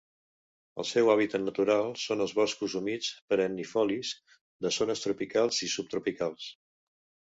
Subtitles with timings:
[0.83, 4.17] El seu hàbitat natural són els boscos humits perennifolis
[4.67, 6.55] de zones tropicals i subtropicals.